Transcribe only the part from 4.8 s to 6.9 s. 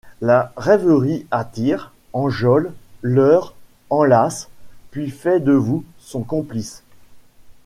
puis fait de vous son complice.